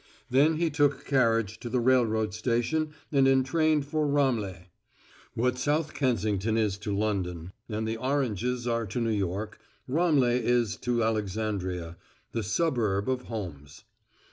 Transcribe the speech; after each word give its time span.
Then 0.31 0.55
he 0.57 0.71
took 0.71 1.05
carriage 1.05 1.59
to 1.59 1.69
the 1.69 1.79
railroad 1.79 2.33
station 2.33 2.91
and 3.11 3.27
entrained 3.27 3.85
for 3.85 4.07
Ramleh. 4.07 4.65
What 5.35 5.59
South 5.59 5.93
Kensington 5.93 6.57
is 6.57 6.79
to 6.79 6.97
London 6.97 7.53
and 7.69 7.87
the 7.87 7.97
Oranges 7.97 8.65
are 8.67 8.87
to 8.87 8.99
New 8.99 9.11
York, 9.11 9.59
Ramleh 9.87 10.41
is 10.41 10.75
to 10.77 11.03
Alexandria 11.03 11.97
the 12.31 12.41
suburb 12.41 13.07
of 13.07 13.25
homes. 13.25 13.83